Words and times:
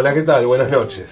Hola, 0.00 0.14
¿qué 0.14 0.22
tal? 0.22 0.46
Buenas 0.46 0.70
noches. 0.70 1.10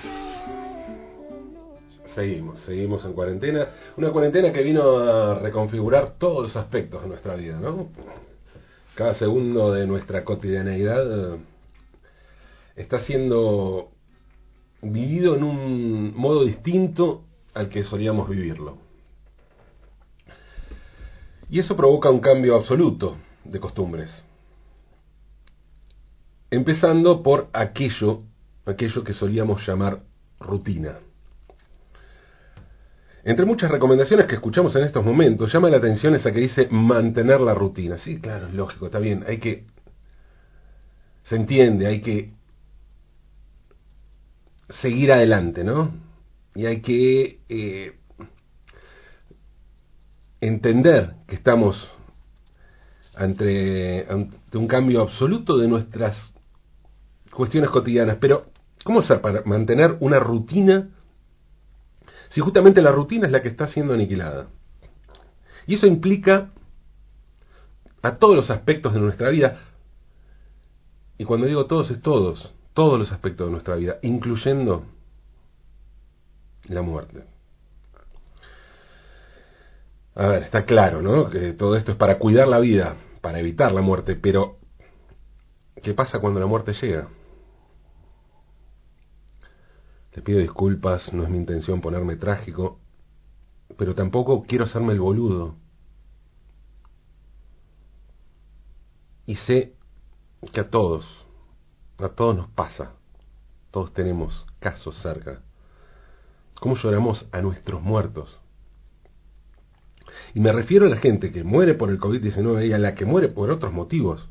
Seguimos, 2.15 2.61
seguimos 2.61 3.05
en 3.05 3.15
cuarentena. 3.15 3.67
Una 3.97 4.11
cuarentena 4.11 4.53
que 4.53 4.63
vino 4.63 4.99
a 4.99 5.41
reconfigurar 5.41 6.15
todos 6.21 6.45
los 6.45 6.57
aspectos 6.57 7.03
de 7.03 7.09
nuestra 7.09 7.35
vida, 7.35 7.59
¿no? 7.59 7.89
Cada 8.95 9.15
segundo 9.15 9.73
de 9.73 9.89
nuestra 9.89 10.23
cotidianeidad 10.23 11.35
eh, 11.35 11.39
está 12.77 13.01
siendo 13.01 13.89
vivido 14.83 15.35
en 15.35 15.43
un 15.43 16.17
modo 16.17 16.45
distinto 16.45 17.25
al 17.55 17.69
que 17.69 17.83
solíamos 17.83 18.29
vivirlo. 18.29 18.79
Y 21.51 21.59
eso 21.59 21.77
provoca 21.77 22.09
un 22.09 22.21
cambio 22.21 22.55
absoluto 22.55 23.17
de 23.43 23.59
costumbres. 23.59 24.13
Empezando 26.53 27.25
por 27.25 27.49
aquello, 27.53 28.23
aquello 28.67 29.05
que 29.05 29.15
solíamos 29.15 29.67
llamar 29.67 30.01
rutina. 30.41 30.99
Entre 33.25 33.45
muchas 33.45 33.71
recomendaciones 33.71 34.27
que 34.27 34.37
escuchamos 34.37 34.75
en 34.77 34.85
estos 34.85 35.05
momentos, 35.05 35.53
llama 35.53 35.71
la 35.71 35.79
atención 35.79 36.15
esa 36.15 36.33
que 36.33 36.41
dice 36.41 36.69
mantener 36.71 37.41
la 37.41 37.55
rutina. 37.55 37.99
Sí, 37.99 38.21
claro, 38.21 38.47
es 38.49 38.55
lógico, 38.55 38.87
está 38.87 38.99
bien, 38.99 39.25
hay 39.27 39.39
que... 39.39 39.65
Se 41.25 41.35
entiende, 41.35 41.89
hay 41.89 42.01
que 42.01 42.31
seguir 44.81 45.13
adelante, 45.13 45.65
¿no? 45.65 45.91
Y 46.55 46.67
hay 46.67 46.81
que 46.81 47.41
eh, 47.49 47.99
entender 50.41 51.15
que 51.27 51.35
estamos 51.35 51.91
ante, 53.15 54.07
ante 54.09 54.57
un 54.57 54.69
cambio 54.69 55.03
absoluto 55.03 55.59
de 55.59 55.69
nuestras 55.69 56.17
cuestiones 57.33 57.71
cotidianas. 57.71 58.19
Pero, 58.21 58.53
¿cómo 58.87 59.01
hacer 59.01 59.21
para 59.21 59.43
mantener 59.45 59.97
una 59.99 60.21
rutina 60.21 60.91
si 62.31 62.41
justamente 62.41 62.81
la 62.81 62.93
rutina 62.93 63.27
es 63.27 63.33
la 63.33 63.43
que 63.43 63.49
está 63.49 63.67
siendo 63.67 63.93
aniquilada? 63.93 64.47
Y 65.67 65.75
eso 65.75 65.89
implica 65.89 66.51
a 68.01 68.17
todos 68.17 68.37
los 68.37 68.49
aspectos 68.49 68.95
de 68.95 69.01
nuestra 69.01 69.31
vida. 69.31 69.59
Y 71.19 71.25
cuando 71.25 71.49
digo 71.49 71.67
todos 71.67 71.91
es 71.91 72.01
todos, 72.01 72.55
todos 72.75 72.97
los 72.97 73.11
aspectos 73.11 73.49
de 73.49 73.51
nuestra 73.51 73.75
vida, 73.75 73.97
incluyendo 74.03 74.85
la 76.69 76.83
muerte. 76.83 77.25
A 80.15 80.29
ver, 80.29 80.45
está 80.45 80.65
claro, 80.65 81.03
¿no? 81.03 81.29
Que 81.29 81.55
todo 81.55 81.75
esto 81.77 81.91
es 81.91 81.99
para 81.99 82.19
cuidar 82.19 82.47
la 82.47 82.61
vida, 82.61 82.95
para 83.21 83.41
evitar 83.41 83.73
la 83.73 83.81
muerte, 83.81 84.15
pero 84.15 84.59
¿qué 85.83 85.93
pasa 85.93 86.21
cuando 86.21 86.39
la 86.39 86.47
muerte 86.47 86.73
llega? 86.73 87.09
Te 90.17 90.23
pido 90.23 90.39
disculpas, 90.39 91.13
no 91.13 91.25
es 91.25 91.29
mi 91.29 91.37
intención 91.37 91.83
ponerme 91.83 92.17
trágico, 92.17 92.81
pero 93.77 93.95
tampoco 93.95 94.45
quiero 94.49 94.65
hacerme 94.65 94.95
el 94.95 95.01
boludo. 95.01 95.57
Y 99.27 99.37
sé 99.37 99.75
que 100.55 100.61
a 100.61 100.71
todos, 100.71 101.05
a 101.99 102.09
todos 102.09 102.35
nos 102.35 102.49
pasa, 102.49 102.95
todos 103.71 103.93
tenemos 103.93 104.47
casos 104.59 104.97
cerca. 105.03 105.43
¿Cómo 106.61 106.77
lloramos 106.77 107.27
a 107.31 107.43
nuestros 107.43 107.83
muertos? 107.83 108.41
Y 110.33 110.41
me 110.41 110.51
refiero 110.51 110.87
a 110.87 110.89
la 110.89 110.97
gente 110.97 111.31
que 111.31 111.45
muere 111.45 111.75
por 111.75 111.91
el 111.91 112.01
COVID-19 112.01 112.69
y 112.69 112.73
a 112.73 112.79
la 112.79 112.95
que 112.95 113.05
muere 113.05 113.29
por 113.29 113.51
otros 113.51 113.71
motivos. 113.71 114.27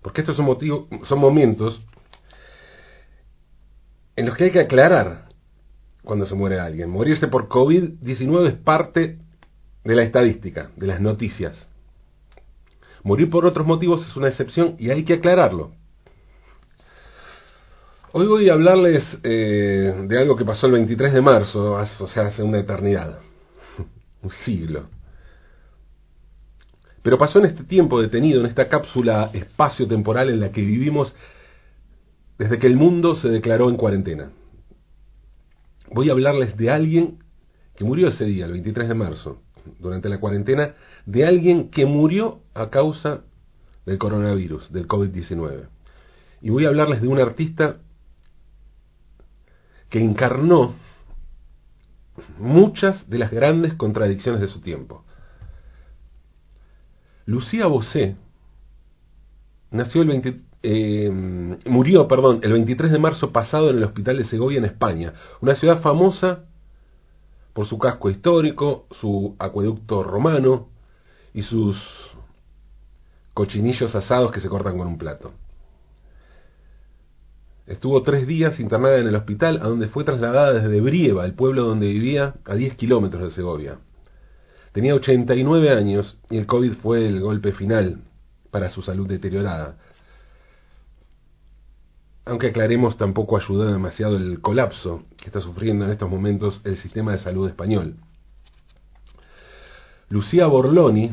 Porque 0.00 0.22
estos 0.22 0.36
son, 0.36 0.46
motivos, 0.46 0.86
son 1.06 1.18
momentos 1.18 1.82
en 4.16 4.26
los 4.26 4.36
que 4.36 4.44
hay 4.44 4.50
que 4.50 4.60
aclarar 4.60 5.28
cuando 6.02 6.26
se 6.26 6.34
muere 6.34 6.60
alguien. 6.60 6.90
Morirse 6.90 7.28
por 7.28 7.48
COVID-19 7.48 8.48
es 8.48 8.54
parte 8.54 9.18
de 9.84 9.94
la 9.94 10.02
estadística, 10.02 10.70
de 10.76 10.86
las 10.86 11.00
noticias. 11.00 11.68
Morir 13.02 13.30
por 13.30 13.46
otros 13.46 13.66
motivos 13.66 14.06
es 14.06 14.16
una 14.16 14.28
excepción 14.28 14.76
y 14.78 14.90
hay 14.90 15.04
que 15.04 15.14
aclararlo. 15.14 15.72
Hoy 18.12 18.26
voy 18.26 18.50
a 18.50 18.52
hablarles 18.52 19.02
eh, 19.22 20.04
de 20.06 20.18
algo 20.18 20.36
que 20.36 20.44
pasó 20.44 20.66
el 20.66 20.72
23 20.72 21.14
de 21.14 21.20
marzo, 21.22 21.72
o 21.98 22.08
sea, 22.08 22.26
hace 22.26 22.42
una 22.42 22.58
eternidad, 22.58 23.18
un 24.22 24.30
siglo. 24.44 24.84
Pero 27.02 27.18
pasó 27.18 27.38
en 27.38 27.46
este 27.46 27.64
tiempo 27.64 28.00
detenido, 28.00 28.40
en 28.40 28.46
esta 28.46 28.68
cápsula 28.68 29.30
espacio-temporal 29.32 30.30
en 30.30 30.40
la 30.40 30.52
que 30.52 30.60
vivimos 30.60 31.14
desde 32.42 32.58
que 32.58 32.66
el 32.66 32.74
mundo 32.74 33.14
se 33.14 33.28
declaró 33.28 33.70
en 33.70 33.76
cuarentena. 33.76 34.32
Voy 35.92 36.08
a 36.08 36.12
hablarles 36.12 36.56
de 36.56 36.70
alguien 36.70 37.20
que 37.76 37.84
murió 37.84 38.08
ese 38.08 38.24
día, 38.24 38.46
el 38.46 38.52
23 38.52 38.88
de 38.88 38.94
marzo, 38.94 39.42
durante 39.78 40.08
la 40.08 40.18
cuarentena, 40.18 40.74
de 41.06 41.24
alguien 41.24 41.70
que 41.70 41.86
murió 41.86 42.40
a 42.52 42.68
causa 42.68 43.20
del 43.86 43.96
coronavirus, 43.96 44.72
del 44.72 44.88
COVID-19. 44.88 45.68
Y 46.40 46.50
voy 46.50 46.64
a 46.64 46.70
hablarles 46.70 47.00
de 47.00 47.06
un 47.06 47.20
artista 47.20 47.76
que 49.88 50.02
encarnó 50.02 50.74
muchas 52.38 53.08
de 53.08 53.18
las 53.18 53.30
grandes 53.30 53.74
contradicciones 53.74 54.40
de 54.40 54.48
su 54.48 54.60
tiempo. 54.60 55.04
Lucía 57.24 57.68
Bosé 57.68 58.16
nació 59.70 60.02
el 60.02 60.08
20, 60.08 60.51
eh, 60.62 61.10
murió, 61.66 62.06
perdón, 62.06 62.40
el 62.42 62.52
23 62.52 62.92
de 62.92 62.98
marzo 62.98 63.32
pasado 63.32 63.70
en 63.70 63.78
el 63.78 63.84
hospital 63.84 64.18
de 64.18 64.24
Segovia 64.24 64.58
en 64.58 64.64
España, 64.64 65.12
una 65.40 65.56
ciudad 65.56 65.80
famosa 65.80 66.44
por 67.52 67.66
su 67.66 67.78
casco 67.78 68.10
histórico, 68.10 68.86
su 69.00 69.34
acueducto 69.38 70.02
romano 70.02 70.68
y 71.34 71.42
sus 71.42 71.76
cochinillos 73.34 73.94
asados 73.94 74.30
que 74.30 74.40
se 74.40 74.48
cortan 74.48 74.78
con 74.78 74.86
un 74.86 74.98
plato. 74.98 75.32
Estuvo 77.66 78.02
tres 78.02 78.26
días 78.26 78.58
internada 78.60 78.98
en 78.98 79.08
el 79.08 79.14
hospital, 79.14 79.60
a 79.62 79.68
donde 79.68 79.88
fue 79.88 80.04
trasladada 80.04 80.52
desde 80.52 80.80
Brieva, 80.80 81.24
el 81.24 81.34
pueblo 81.34 81.64
donde 81.64 81.86
vivía, 81.86 82.34
a 82.44 82.54
10 82.54 82.76
kilómetros 82.76 83.22
de 83.22 83.30
Segovia. 83.30 83.78
Tenía 84.72 84.94
89 84.94 85.70
años 85.70 86.18
y 86.30 86.38
el 86.38 86.46
COVID 86.46 86.74
fue 86.74 87.06
el 87.06 87.20
golpe 87.20 87.52
final 87.52 88.02
para 88.50 88.68
su 88.68 88.82
salud 88.82 89.08
deteriorada 89.08 89.76
aunque 92.24 92.48
aclaremos, 92.48 92.96
tampoco 92.96 93.36
ayudó 93.36 93.70
demasiado 93.70 94.16
el 94.16 94.40
colapso 94.40 95.02
que 95.16 95.26
está 95.26 95.40
sufriendo 95.40 95.84
en 95.84 95.90
estos 95.90 96.08
momentos 96.08 96.60
el 96.64 96.76
sistema 96.78 97.12
de 97.12 97.18
salud 97.18 97.48
español. 97.48 97.96
Lucía 100.08 100.46
Borloni, 100.46 101.12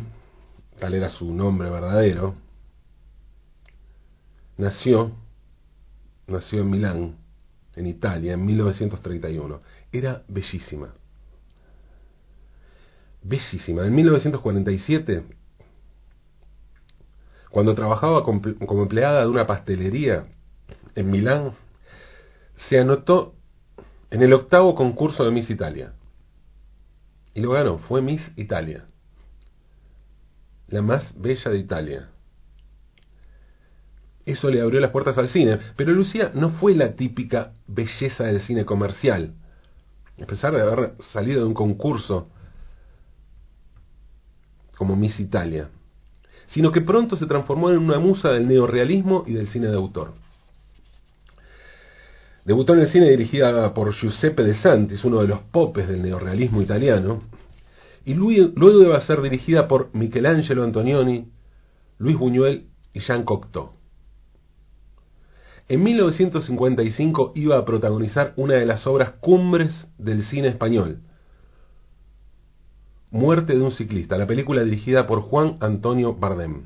tal 0.78 0.94
era 0.94 1.10
su 1.10 1.34
nombre 1.34 1.70
verdadero, 1.70 2.36
nació, 4.58 5.12
nació 6.28 6.62
en 6.62 6.70
Milán, 6.70 7.16
en 7.76 7.88
Italia, 7.88 8.34
en 8.34 8.46
1931. 8.46 9.62
Era 9.92 10.22
bellísima. 10.28 10.94
Bellísima. 13.24 13.86
En 13.86 13.96
1947, 13.96 15.24
cuando 17.50 17.74
trabajaba 17.74 18.24
como 18.24 18.84
empleada 18.84 19.22
de 19.22 19.28
una 19.28 19.48
pastelería 19.48 20.28
en 20.96 21.10
Milán, 21.10 21.54
se 22.68 22.80
anotó 22.80 23.36
en 24.12 24.22
el 24.22 24.34
octavo 24.34 24.76
concurso 24.76 25.24
de 25.24 25.32
Miss 25.32 25.50
Italia. 25.50 25.94
Y 27.34 27.42
lo 27.42 27.52
ganó, 27.52 27.78
fue 27.78 28.02
Miss 28.02 28.22
Italia. 28.36 28.86
La 30.68 30.82
más 30.82 31.04
bella 31.20 31.52
de 31.52 31.58
Italia. 31.58 32.10
Eso 34.26 34.50
le 34.50 34.62
abrió 34.62 34.80
las 34.80 34.92
puertas 34.92 35.18
al 35.18 35.30
cine. 35.30 35.60
Pero 35.76 35.92
Lucía 35.92 36.32
no 36.36 36.52
fue 36.52 36.76
la 36.76 36.94
típica 36.94 37.54
belleza 37.68 38.26
del 38.26 38.42
cine 38.42 38.66
comercial. 38.66 39.34
A 40.22 40.26
pesar 40.26 40.54
de 40.54 40.62
haber 40.62 40.94
salido 41.14 41.42
de 41.42 41.48
un 41.48 41.54
concurso 41.54 42.28
como 44.78 44.96
Miss 44.96 45.20
Italia. 45.20 45.70
Sino 46.48 46.72
que 46.72 46.82
pronto 46.82 47.16
se 47.16 47.26
transformó 47.26 47.70
en 47.72 47.80
una 47.80 48.00
musa 48.00 48.30
del 48.30 48.48
neorealismo 48.48 49.24
y 49.26 49.34
del 49.34 49.48
cine 49.48 49.68
de 49.68 49.76
autor. 49.76 50.14
Debutó 52.46 52.74
en 52.74 52.82
el 52.82 52.90
cine 52.90 53.10
dirigida 53.10 53.74
por 53.74 53.94
Giuseppe 53.94 54.44
De 54.44 54.56
Santis, 54.56 55.04
uno 55.04 55.22
de 55.22 55.28
los 55.28 55.40
popes 55.40 55.88
del 55.88 56.02
neorrealismo 56.02 56.62
italiano, 56.62 57.22
y 58.06 58.14
luego 58.14 58.82
iba 58.82 58.98
a 58.98 59.06
ser 59.06 59.22
dirigida 59.22 59.68
por 59.68 59.94
Michelangelo 59.94 60.64
Antonioni, 60.64 61.32
Luis 62.00 62.18
Buñuel 62.18 62.68
y 62.94 63.02
Jean 63.02 63.24
Cocteau. 63.24 63.72
En 65.68 65.84
1955 65.84 67.34
iba 67.36 67.58
a 67.58 67.66
protagonizar 67.66 68.34
una 68.38 68.56
de 68.56 68.66
las 68.66 68.88
obras 68.88 69.12
cumbres 69.20 69.72
del 69.98 70.24
cine 70.24 70.48
español, 70.48 71.02
Muerte 73.12 73.54
de 73.54 73.62
un 73.62 73.72
ciclista, 73.72 74.20
la 74.20 74.28
película 74.28 74.64
dirigida 74.64 75.08
por 75.08 75.22
Juan 75.22 75.58
Antonio 75.62 76.14
Bardem. 76.14 76.66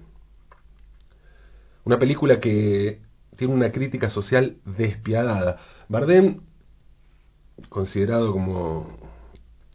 Una 1.85 1.97
película 1.97 2.41
que 2.41 2.99
tiene 3.35 3.53
una 3.53 3.71
crítica 3.71 4.09
social 4.09 4.57
despiadada. 4.65 5.57
Bardem, 5.89 6.41
considerado 7.69 8.31
como, 8.31 8.97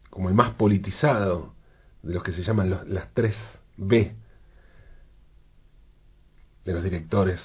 como 0.09 0.29
el 0.29 0.35
más 0.35 0.55
politizado 0.55 1.53
de 2.01 2.13
los 2.13 2.23
que 2.23 2.31
se 2.31 2.43
llaman 2.43 2.69
las 2.87 3.13
tres 3.13 3.35
B 3.77 4.13
de 6.65 6.73
los 6.73 6.83
directores 6.83 7.39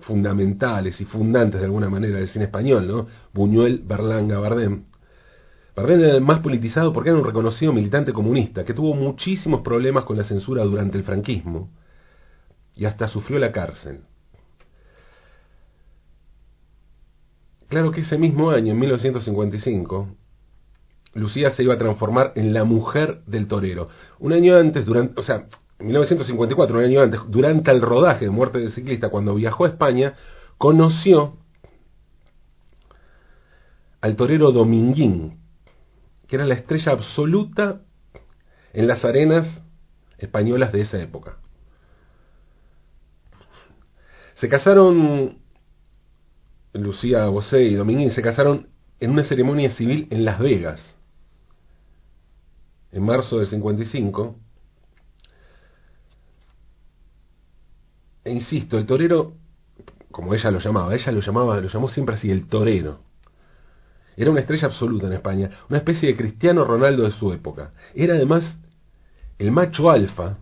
fundamentales 0.00 1.00
y 1.00 1.04
fundantes 1.04 1.60
de 1.60 1.66
alguna 1.66 1.88
manera 1.88 2.18
del 2.18 2.28
cine 2.28 2.46
español, 2.46 2.86
¿no? 2.86 3.06
Buñuel, 3.32 3.82
Berlanga, 3.84 4.38
Bardem. 4.38 4.84
Bardem 5.74 6.00
era 6.00 6.14
el 6.14 6.20
más 6.20 6.40
politizado 6.40 6.92
porque 6.92 7.10
era 7.10 7.18
un 7.18 7.24
reconocido 7.24 7.72
militante 7.72 8.12
comunista 8.12 8.64
que 8.64 8.74
tuvo 8.74 8.94
muchísimos 8.94 9.60
problemas 9.60 10.04
con 10.04 10.16
la 10.16 10.24
censura 10.24 10.64
durante 10.64 10.98
el 10.98 11.04
franquismo 11.04 11.70
y 12.74 12.84
hasta 12.84 13.08
sufrió 13.08 13.38
la 13.38 13.52
cárcel. 13.52 14.00
Claro 17.68 17.90
que 17.90 18.02
ese 18.02 18.16
mismo 18.16 18.50
año, 18.50 18.72
en 18.72 18.78
1955, 18.78 20.08
Lucía 21.14 21.50
se 21.50 21.62
iba 21.62 21.74
a 21.74 21.78
transformar 21.78 22.32
en 22.36 22.52
la 22.52 22.64
mujer 22.64 23.22
del 23.26 23.48
torero. 23.48 23.88
Un 24.18 24.32
año 24.32 24.56
antes, 24.56 24.84
durante, 24.84 25.18
o 25.20 25.24
sea, 25.24 25.46
en 25.78 25.86
1954, 25.86 26.78
un 26.78 26.84
año 26.84 27.00
antes, 27.00 27.20
durante 27.28 27.70
el 27.70 27.80
rodaje 27.80 28.26
de 28.26 28.30
Muerte 28.30 28.58
del 28.58 28.72
Ciclista, 28.72 29.08
cuando 29.08 29.34
viajó 29.34 29.64
a 29.64 29.68
España, 29.68 30.14
conoció 30.58 31.38
al 34.00 34.14
torero 34.14 34.52
Dominguín, 34.52 35.40
que 36.28 36.36
era 36.36 36.46
la 36.46 36.54
estrella 36.54 36.92
absoluta 36.92 37.80
en 38.72 38.86
las 38.86 39.04
arenas 39.04 39.62
españolas 40.18 40.72
de 40.72 40.82
esa 40.82 41.00
época. 41.00 41.38
Se 44.36 44.48
casaron, 44.48 45.38
Lucía 46.82 47.26
Bosé 47.26 47.62
y 47.62 47.74
Dominguín 47.74 48.10
se 48.10 48.22
casaron 48.22 48.68
en 49.00 49.10
una 49.10 49.24
ceremonia 49.24 49.70
civil 49.72 50.08
en 50.10 50.24
Las 50.24 50.38
Vegas, 50.38 50.80
en 52.92 53.04
marzo 53.04 53.38
del 53.38 53.48
55. 53.48 54.36
E 58.24 58.32
insisto, 58.32 58.78
el 58.78 58.86
torero, 58.86 59.34
como 60.10 60.34
ella 60.34 60.50
lo 60.50 60.58
llamaba, 60.58 60.94
ella 60.94 61.12
lo 61.12 61.20
llamaba, 61.20 61.60
lo 61.60 61.68
llamó 61.68 61.88
siempre 61.88 62.16
así, 62.16 62.30
el 62.30 62.48
torero. 62.48 63.00
Era 64.16 64.30
una 64.30 64.40
estrella 64.40 64.68
absoluta 64.68 65.06
en 65.06 65.12
España, 65.12 65.50
una 65.68 65.78
especie 65.78 66.08
de 66.08 66.16
Cristiano 66.16 66.64
Ronaldo 66.64 67.04
de 67.04 67.12
su 67.12 67.32
época. 67.32 67.72
Era 67.94 68.14
además 68.14 68.56
el 69.38 69.52
macho 69.52 69.90
alfa 69.90 70.38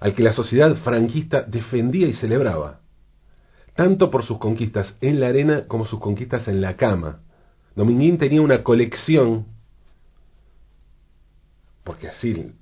al 0.00 0.14
que 0.14 0.22
la 0.22 0.32
sociedad 0.32 0.74
franquista 0.76 1.42
defendía 1.42 2.08
y 2.08 2.12
celebraba, 2.14 2.80
tanto 3.76 4.10
por 4.10 4.24
sus 4.24 4.38
conquistas 4.38 4.96
en 5.00 5.20
la 5.20 5.28
arena 5.28 5.66
como 5.68 5.84
sus 5.84 6.00
conquistas 6.00 6.48
en 6.48 6.60
la 6.60 6.76
cama. 6.76 7.20
Dominguín 7.74 8.18
tenía 8.18 8.40
una 8.40 8.62
colección, 8.62 9.46
porque 11.84 12.08
así, 12.08 12.52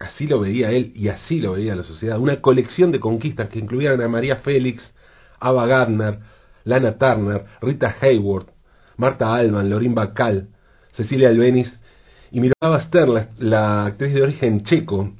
así 0.00 0.26
lo 0.26 0.40
veía 0.40 0.70
él 0.70 0.92
y 0.96 1.08
así 1.08 1.40
lo 1.40 1.52
veía 1.52 1.76
la 1.76 1.82
sociedad, 1.82 2.18
una 2.18 2.40
colección 2.40 2.90
de 2.90 3.00
conquistas 3.00 3.50
que 3.50 3.58
incluían 3.58 4.00
a 4.00 4.08
María 4.08 4.36
Félix, 4.36 4.92
Ava 5.38 5.66
Gardner, 5.66 6.18
Lana 6.64 6.96
Turner, 6.96 7.44
Rita 7.60 7.94
Hayward, 8.00 8.46
Marta 8.96 9.34
Alban, 9.34 9.68
Lorín 9.68 9.94
Bacal, 9.94 10.48
Cecilia 10.92 11.28
Albeniz 11.28 11.70
y 12.30 12.40
Miraba 12.40 12.80
Stern, 12.80 13.28
la 13.38 13.86
actriz 13.86 14.14
de 14.14 14.22
origen 14.22 14.64
checo, 14.64 15.12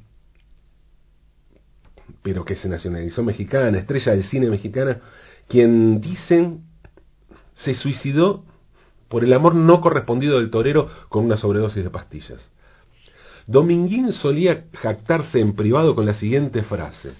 pero 2.25 2.43
que 2.43 2.55
se 2.55 2.67
nacionalizó 2.67 3.21
mexicana, 3.21 3.77
estrella 3.77 4.13
del 4.13 4.23
cine 4.23 4.49
mexicana, 4.49 4.99
quien 5.47 6.01
dicen 6.01 6.61
se 7.53 7.75
suicidó 7.75 8.43
por 9.09 9.23
el 9.23 9.31
amor 9.31 9.53
no 9.53 9.79
correspondido 9.79 10.39
del 10.39 10.49
torero 10.49 10.89
con 11.09 11.23
una 11.23 11.37
sobredosis 11.37 11.83
de 11.83 11.91
pastillas. 11.91 12.49
Dominguín 13.45 14.11
solía 14.11 14.65
jactarse 14.73 15.39
en 15.39 15.53
privado 15.55 15.93
con 15.93 16.07
la 16.07 16.15
siguiente 16.15 16.63
frase. 16.63 17.11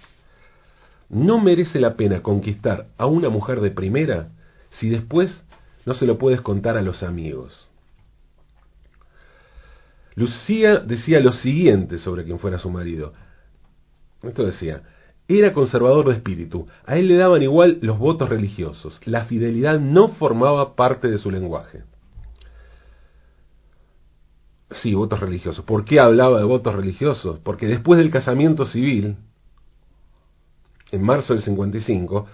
No 1.07 1.39
merece 1.39 1.79
la 1.79 1.93
pena 1.93 2.23
conquistar 2.23 2.87
a 2.97 3.05
una 3.05 3.29
mujer 3.29 3.61
de 3.61 3.69
primera 3.69 4.29
si 4.71 4.89
después 4.89 5.45
no 5.85 5.93
se 5.93 6.07
lo 6.07 6.17
puedes 6.17 6.41
contar 6.41 6.77
a 6.77 6.81
los 6.81 7.03
amigos. 7.03 7.69
Lucía 10.15 10.77
decía 10.77 11.19
lo 11.19 11.31
siguiente 11.31 11.99
sobre 11.99 12.23
quien 12.23 12.39
fuera 12.39 12.57
su 12.57 12.71
marido. 12.71 13.13
Esto 14.23 14.43
decía, 14.43 14.81
era 15.27 15.53
conservador 15.53 16.07
de 16.07 16.15
espíritu, 16.15 16.67
a 16.85 16.97
él 16.97 17.07
le 17.07 17.15
daban 17.15 17.41
igual 17.41 17.79
los 17.81 17.97
votos 17.97 18.29
religiosos, 18.29 18.99
la 19.05 19.25
fidelidad 19.25 19.79
no 19.79 20.09
formaba 20.09 20.75
parte 20.75 21.09
de 21.09 21.17
su 21.17 21.31
lenguaje. 21.31 21.83
Sí, 24.81 24.93
votos 24.93 25.19
religiosos. 25.19 25.63
¿Por 25.63 25.85
qué 25.85 25.99
hablaba 25.99 26.39
de 26.39 26.43
votos 26.43 26.75
religiosos? 26.75 27.39
Porque 27.39 27.65
después 27.65 27.97
del 27.97 28.11
casamiento 28.11 28.65
civil, 28.65 29.15
en 30.91 31.01
marzo 31.03 31.33
del 31.33 31.43
55, 31.43 32.27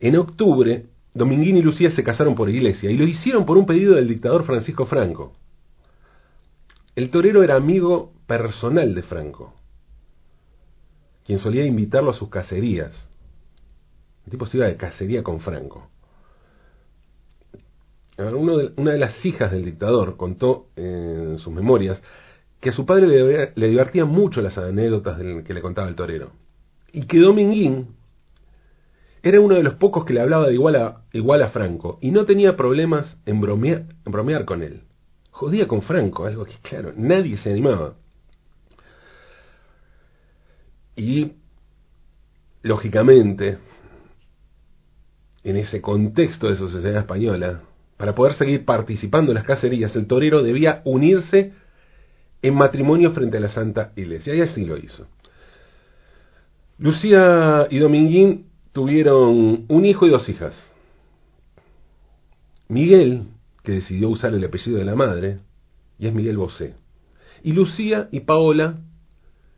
en 0.00 0.16
octubre, 0.16 0.86
Dominguín 1.14 1.56
y 1.56 1.62
Lucía 1.62 1.90
se 1.90 2.04
casaron 2.04 2.34
por 2.34 2.50
iglesia 2.50 2.90
y 2.90 2.96
lo 2.96 3.04
hicieron 3.04 3.46
por 3.46 3.56
un 3.56 3.66
pedido 3.66 3.94
del 3.94 4.06
dictador 4.06 4.44
Francisco 4.44 4.86
Franco. 4.86 5.32
El 6.94 7.10
torero 7.10 7.42
era 7.42 7.56
amigo 7.56 8.12
personal 8.26 8.94
de 8.94 9.02
Franco 9.02 9.57
quien 11.28 11.40
solía 11.40 11.66
invitarlo 11.66 12.10
a 12.10 12.14
sus 12.14 12.30
cacerías. 12.30 12.90
El 14.24 14.30
tipo 14.30 14.46
se 14.46 14.56
iba 14.56 14.66
de 14.66 14.78
cacería 14.78 15.22
con 15.22 15.40
Franco. 15.40 15.90
una 18.16 18.92
de 18.92 18.98
las 18.98 19.22
hijas 19.26 19.52
del 19.52 19.66
dictador 19.66 20.16
contó 20.16 20.68
en 20.74 21.38
sus 21.38 21.52
memorias 21.52 22.02
que 22.60 22.70
a 22.70 22.72
su 22.72 22.86
padre 22.86 23.52
le, 23.54 23.68
divertían 23.68 24.08
mucho 24.08 24.40
las 24.40 24.56
anécdotas 24.56 25.18
que 25.44 25.52
le 25.52 25.60
contaba 25.60 25.86
el 25.86 25.96
torero. 25.96 26.32
Y 26.92 27.02
que 27.02 27.18
Dominguín 27.18 27.88
era 29.22 29.38
uno 29.42 29.56
de 29.56 29.62
los 29.62 29.74
pocos 29.74 30.06
que 30.06 30.14
le 30.14 30.22
hablaba 30.22 30.46
de 30.46 30.54
igual 30.54 30.76
a, 30.76 31.02
igual 31.12 31.42
a 31.42 31.50
Franco 31.50 31.98
y 32.00 32.10
no 32.10 32.24
tenía 32.24 32.56
problemas 32.56 33.18
en 33.26 33.42
bromear, 33.42 33.84
en 34.06 34.12
bromear 34.12 34.46
con 34.46 34.62
él. 34.62 34.84
Jodía 35.30 35.68
con 35.68 35.82
Franco, 35.82 36.24
algo 36.24 36.46
que 36.46 36.54
claro, 36.62 36.92
nadie 36.96 37.36
se 37.36 37.50
animaba. 37.50 37.96
Y, 40.98 41.34
lógicamente, 42.62 43.58
en 45.44 45.56
ese 45.56 45.80
contexto 45.80 46.48
de 46.48 46.56
sociedad 46.56 46.98
española, 46.98 47.62
para 47.96 48.16
poder 48.16 48.34
seguir 48.34 48.64
participando 48.64 49.30
en 49.30 49.36
las 49.36 49.44
cacerías, 49.44 49.94
el 49.94 50.08
torero 50.08 50.42
debía 50.42 50.82
unirse 50.84 51.52
en 52.42 52.54
matrimonio 52.54 53.12
frente 53.12 53.36
a 53.36 53.40
la 53.40 53.48
Santa 53.48 53.92
Iglesia, 53.94 54.34
y 54.34 54.40
así 54.40 54.64
lo 54.64 54.76
hizo. 54.76 55.06
Lucía 56.78 57.68
y 57.70 57.78
Dominguín 57.78 58.46
tuvieron 58.72 59.66
un 59.68 59.84
hijo 59.84 60.04
y 60.04 60.10
dos 60.10 60.28
hijas. 60.28 60.54
Miguel, 62.68 63.28
que 63.62 63.72
decidió 63.72 64.08
usar 64.08 64.34
el 64.34 64.44
apellido 64.44 64.78
de 64.78 64.84
la 64.84 64.96
madre, 64.96 65.38
y 65.96 66.08
es 66.08 66.12
Miguel 66.12 66.36
Bosé. 66.36 66.74
Y 67.44 67.52
Lucía 67.52 68.08
y 68.10 68.20
Paola, 68.20 68.80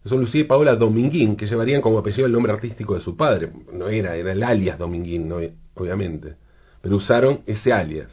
son 0.04 0.21
Lucía 0.21 0.40
y 0.40 0.45
Paola 0.45 0.76
Dominguín, 0.76 1.37
que 1.37 1.47
llevarían 1.47 1.83
como 1.83 1.99
apellido 1.99 2.26
el 2.26 2.33
nombre 2.33 2.52
artístico 2.52 2.95
de 2.95 3.00
su 3.00 3.16
padre. 3.16 3.52
No 3.73 3.88
era, 3.88 4.16
era 4.16 4.33
el 4.33 4.42
alias 4.42 4.78
Dominguín, 4.78 5.30
obviamente. 5.75 6.37
Pero 6.80 6.97
usaron 6.97 7.40
ese 7.47 7.73
alias, 7.73 8.09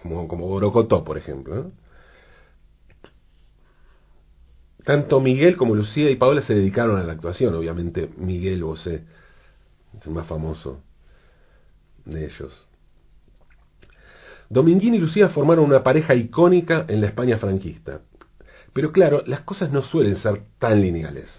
como, 0.00 0.28
como 0.28 0.46
Borocotó, 0.46 1.02
por 1.02 1.18
ejemplo. 1.18 1.72
Tanto 4.84 5.20
Miguel 5.20 5.56
como 5.56 5.74
Lucía 5.74 6.08
y 6.10 6.16
Paola 6.16 6.42
se 6.42 6.54
dedicaron 6.54 7.00
a 7.00 7.02
la 7.02 7.14
actuación, 7.14 7.52
obviamente 7.56 8.08
Miguel 8.16 8.62
Bosé 8.62 9.02
es 9.98 10.06
el 10.06 10.12
más 10.12 10.28
famoso 10.28 10.80
de 12.04 12.26
ellos. 12.26 12.68
Dominguín 14.48 14.94
y 14.94 14.98
Lucía 14.98 15.28
formaron 15.30 15.64
una 15.64 15.82
pareja 15.82 16.14
icónica 16.14 16.84
en 16.86 17.00
la 17.00 17.08
España 17.08 17.36
franquista. 17.38 18.02
Pero 18.76 18.92
claro, 18.92 19.22
las 19.24 19.40
cosas 19.40 19.72
no 19.72 19.82
suelen 19.82 20.18
ser 20.18 20.42
tan 20.58 20.82
lineales. 20.82 21.30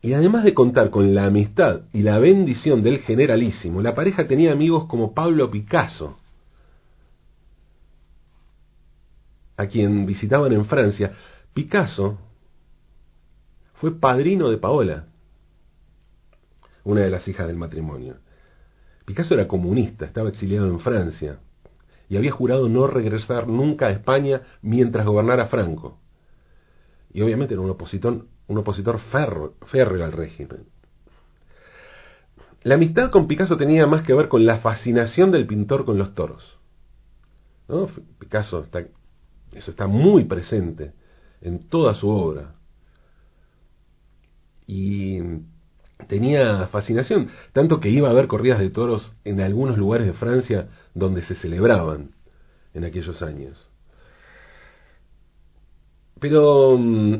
Y 0.00 0.12
además 0.12 0.42
de 0.42 0.54
contar 0.54 0.90
con 0.90 1.14
la 1.14 1.26
amistad 1.26 1.82
y 1.92 2.02
la 2.02 2.18
bendición 2.18 2.82
del 2.82 2.98
generalísimo, 2.98 3.80
la 3.80 3.94
pareja 3.94 4.26
tenía 4.26 4.50
amigos 4.50 4.86
como 4.86 5.14
Pablo 5.14 5.48
Picasso, 5.52 6.18
a 9.56 9.68
quien 9.68 10.04
visitaban 10.04 10.52
en 10.52 10.64
Francia. 10.64 11.12
Picasso 11.54 12.18
fue 13.74 14.00
padrino 14.00 14.50
de 14.50 14.58
Paola, 14.58 15.06
una 16.82 17.02
de 17.02 17.10
las 17.10 17.28
hijas 17.28 17.46
del 17.46 17.56
matrimonio. 17.56 18.16
Picasso 19.04 19.34
era 19.34 19.46
comunista, 19.46 20.06
estaba 20.06 20.30
exiliado 20.30 20.66
en 20.66 20.80
Francia 20.80 21.38
y 22.12 22.16
había 22.18 22.30
jurado 22.30 22.68
no 22.68 22.86
regresar 22.86 23.48
nunca 23.48 23.86
a 23.86 23.90
España 23.90 24.42
mientras 24.60 25.06
gobernara 25.06 25.46
Franco. 25.46 25.98
Y 27.10 27.22
obviamente 27.22 27.54
era 27.54 27.62
un 27.62 27.70
opositor, 27.70 28.26
un 28.48 28.58
opositor 28.58 29.00
férreo 29.00 30.04
al 30.04 30.12
régimen. 30.12 30.66
La 32.64 32.74
amistad 32.74 33.10
con 33.10 33.26
Picasso 33.26 33.56
tenía 33.56 33.86
más 33.86 34.02
que 34.02 34.12
ver 34.12 34.28
con 34.28 34.44
la 34.44 34.58
fascinación 34.58 35.30
del 35.30 35.46
pintor 35.46 35.86
con 35.86 35.96
los 35.96 36.14
toros. 36.14 36.58
Picasso 38.18 38.64
está, 38.64 38.84
eso 39.54 39.70
está 39.70 39.86
muy 39.86 40.24
presente 40.24 40.92
en 41.40 41.66
toda 41.66 41.94
su 41.94 42.10
obra. 42.10 42.56
Y 44.66 45.18
tenía 46.08 46.66
fascinación, 46.68 47.28
tanto 47.52 47.80
que 47.80 47.90
iba 47.90 48.08
a 48.08 48.12
ver 48.12 48.26
corridas 48.26 48.58
de 48.58 48.70
toros 48.70 49.12
en 49.24 49.40
algunos 49.40 49.78
lugares 49.78 50.06
de 50.06 50.12
Francia 50.12 50.68
donde 50.94 51.22
se 51.22 51.34
celebraban 51.34 52.10
en 52.74 52.84
aquellos 52.84 53.22
años. 53.22 53.68
Pero 56.20 56.76
mm, 56.78 57.14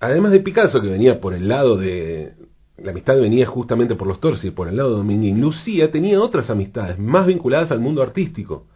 además 0.00 0.32
de 0.32 0.40
Picasso, 0.40 0.80
que 0.80 0.88
venía 0.88 1.20
por 1.20 1.34
el 1.34 1.48
lado 1.48 1.76
de... 1.76 2.34
La 2.76 2.90
amistad 2.90 3.20
venía 3.20 3.46
justamente 3.46 3.94
por 3.94 4.08
los 4.08 4.18
toros 4.18 4.44
y 4.44 4.50
por 4.50 4.66
el 4.66 4.76
lado 4.76 4.90
de 4.90 4.96
Dominguín. 4.96 5.40
Lucía 5.40 5.92
tenía 5.92 6.20
otras 6.20 6.50
amistades, 6.50 6.98
más 6.98 7.24
vinculadas 7.24 7.70
al 7.70 7.78
mundo 7.78 8.02
artístico. 8.02 8.66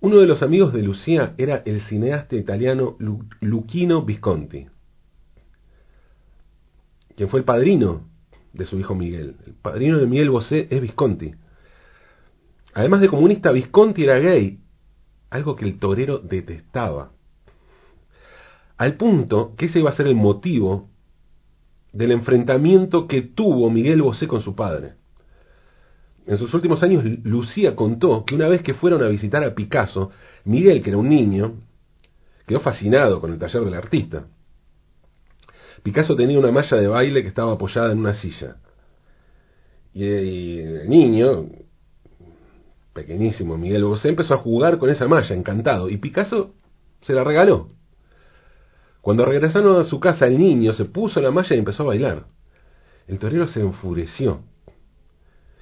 Uno 0.00 0.16
de 0.16 0.26
los 0.26 0.42
amigos 0.42 0.72
de 0.72 0.82
Lucía 0.82 1.34
era 1.38 1.62
el 1.64 1.80
cineasta 1.82 2.34
italiano 2.34 2.96
Luchino 3.40 4.02
Visconti 4.02 4.66
quien 7.16 7.28
fue 7.28 7.40
el 7.40 7.44
padrino 7.44 8.08
de 8.52 8.66
su 8.66 8.78
hijo 8.78 8.94
Miguel. 8.94 9.36
El 9.46 9.54
padrino 9.54 9.98
de 9.98 10.06
Miguel 10.06 10.30
Bosé 10.30 10.68
es 10.70 10.80
Visconti. 10.80 11.32
Además 12.74 13.00
de 13.00 13.08
comunista, 13.08 13.52
Visconti 13.52 14.04
era 14.04 14.18
gay, 14.18 14.60
algo 15.30 15.56
que 15.56 15.64
el 15.64 15.78
torero 15.78 16.18
detestaba. 16.18 17.10
Al 18.76 18.96
punto 18.96 19.54
que 19.56 19.66
ese 19.66 19.78
iba 19.78 19.90
a 19.90 19.96
ser 19.96 20.06
el 20.06 20.14
motivo 20.14 20.88
del 21.92 22.12
enfrentamiento 22.12 23.06
que 23.06 23.22
tuvo 23.22 23.70
Miguel 23.70 24.02
Bosé 24.02 24.26
con 24.26 24.40
su 24.40 24.54
padre. 24.54 24.94
En 26.26 26.38
sus 26.38 26.52
últimos 26.54 26.82
años, 26.82 27.04
Lucía 27.24 27.74
contó 27.74 28.24
que 28.24 28.34
una 28.34 28.48
vez 28.48 28.62
que 28.62 28.74
fueron 28.74 29.02
a 29.02 29.08
visitar 29.08 29.42
a 29.44 29.54
Picasso, 29.54 30.10
Miguel, 30.44 30.82
que 30.82 30.90
era 30.90 30.98
un 30.98 31.08
niño, 31.08 31.54
quedó 32.46 32.60
fascinado 32.60 33.20
con 33.20 33.32
el 33.32 33.38
taller 33.38 33.64
del 33.64 33.74
artista. 33.74 34.26
Picasso 35.82 36.14
tenía 36.14 36.38
una 36.38 36.52
malla 36.52 36.76
de 36.76 36.86
baile 36.86 37.22
que 37.22 37.28
estaba 37.28 37.52
apoyada 37.52 37.92
en 37.92 37.98
una 37.98 38.14
silla. 38.14 38.56
Y, 39.94 40.58
el 40.58 40.88
niño, 40.88 41.46
pequeñísimo 42.92 43.58
Miguel 43.58 43.84
Bosé, 43.84 44.08
empezó 44.08 44.34
a 44.34 44.38
jugar 44.38 44.78
con 44.78 44.90
esa 44.90 45.08
malla, 45.08 45.34
encantado. 45.34 45.90
Y 45.90 45.96
Picasso 45.98 46.54
se 47.00 47.12
la 47.12 47.24
regaló. 47.24 47.70
Cuando 49.00 49.24
regresaron 49.24 49.80
a 49.80 49.84
su 49.84 49.98
casa, 49.98 50.26
el 50.26 50.38
niño 50.38 50.72
se 50.72 50.84
puso 50.84 51.20
la 51.20 51.32
malla 51.32 51.56
y 51.56 51.58
empezó 51.58 51.82
a 51.82 51.86
bailar. 51.86 52.26
El 53.08 53.18
torero 53.18 53.48
se 53.48 53.60
enfureció. 53.60 54.42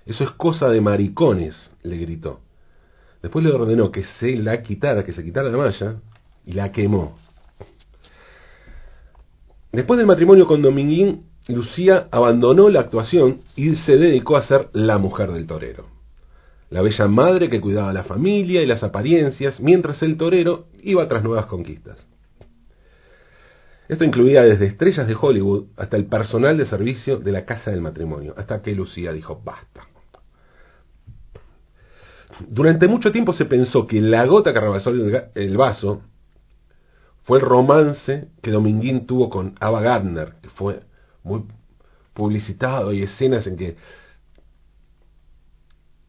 Eso 0.05 0.25
es 0.25 0.31
cosa 0.33 0.69
de 0.69 0.81
maricones, 0.81 1.71
le 1.83 1.97
gritó. 1.97 2.41
Después 3.23 3.45
le 3.45 3.53
ordenó 3.53 3.91
que 3.91 4.05
se 4.05 4.37
la 4.37 4.63
quitara, 4.63 5.05
que 5.05 5.13
se 5.13 5.25
quitara 5.25 5.51
la 5.51 5.57
malla, 5.57 5.97
y 6.45 6.53
la 6.53 6.73
quemó. 6.73 7.19
Después 9.73 9.99
del 9.99 10.07
matrimonio 10.07 10.47
con 10.47 10.63
Dominguín, 10.63 11.27
Lucía 11.49 12.09
abandonó 12.11 12.69
la 12.69 12.81
actuación 12.81 13.41
y 13.57 13.75
se 13.77 13.97
dedicó 13.97 14.37
a 14.37 14.43
ser 14.43 14.69
la 14.73 14.99
mujer 14.99 15.31
del 15.33 15.47
torero. 15.47 15.87
La 16.71 16.83
bella 16.83 17.07
madre 17.09 17.49
que 17.49 17.61
cuidaba 17.61 17.93
la 17.93 18.05
familia 18.05 18.63
y 18.63 18.67
las 18.67 18.83
apariencias, 18.83 19.61
mientras 19.61 20.03
el 20.03 20.17
torero 20.17 20.67
iba 20.83 21.07
tras 21.09 21.23
nuevas 21.23 21.47
conquistas. 21.47 21.99
Esto 23.89 24.05
incluía 24.05 24.43
desde 24.43 24.67
estrellas 24.67 25.09
de 25.09 25.17
Hollywood 25.21 25.67
hasta 25.77 25.97
el 25.97 26.07
personal 26.07 26.57
de 26.57 26.67
servicio 26.67 27.19
de 27.19 27.33
la 27.33 27.45
casa 27.45 27.73
del 27.73 27.81
matrimonio, 27.81 28.35
hasta 28.37 28.63
que 28.63 28.73
Lucía 28.73 29.13
dijo 29.13 29.41
basta. 29.45 29.89
Durante 32.49 32.87
mucho 32.87 33.11
tiempo 33.11 33.33
se 33.33 33.45
pensó 33.45 33.87
que 33.87 34.01
la 34.01 34.25
gota 34.27 34.53
que 34.53 34.61
rebasó 34.61 34.91
el 34.91 35.57
vaso 35.57 36.03
fue 37.31 37.39
el 37.39 37.47
romance 37.47 38.27
que 38.43 38.51
Dominguín 38.51 39.07
tuvo 39.07 39.31
con 39.31 39.55
Ava 39.61 39.81
Gardner, 39.81 40.35
que 40.43 40.51
fue 40.51 40.83
muy 41.23 41.45
publicitado, 42.13 42.93
y 42.93 43.05
escenas 43.05 43.47
en 43.47 43.57
que 43.57 43.77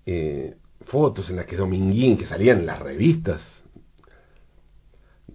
eh, 0.07 0.55
fotos 0.87 1.29
en 1.29 1.35
las 1.35 1.45
que 1.45 1.57
Dominguín, 1.57 2.17
que 2.17 2.25
salían 2.25 2.61
en 2.61 2.65
las 2.65 2.79
revistas, 2.79 3.39